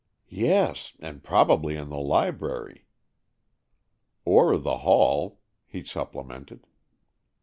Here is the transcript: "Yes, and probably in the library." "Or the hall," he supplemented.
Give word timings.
"Yes, 0.29 0.95
and 0.99 1.21
probably 1.23 1.75
in 1.75 1.89
the 1.89 1.99
library." 1.99 2.87
"Or 4.25 4.57
the 4.57 4.79
hall," 4.79 5.41
he 5.67 5.83
supplemented. 5.83 6.65